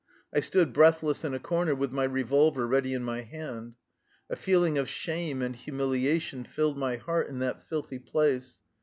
[0.33, 3.75] I stood breathless in a corner, with my revolver ready in my hand.
[4.31, 8.57] A feeling of shame and humiliation filled my heart in that filthy place.